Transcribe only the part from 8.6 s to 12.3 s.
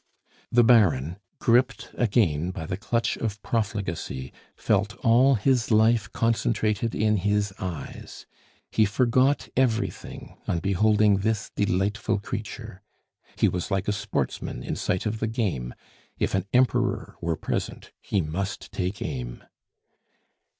He forgot everything on beholding this delightful